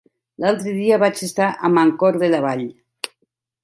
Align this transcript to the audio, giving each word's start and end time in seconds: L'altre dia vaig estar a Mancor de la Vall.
L'altre 0.45 0.73
dia 0.77 0.97
vaig 1.03 1.23
estar 1.29 1.51
a 1.69 1.73
Mancor 1.77 2.21
de 2.25 2.35
la 2.35 2.43
Vall. 2.49 2.69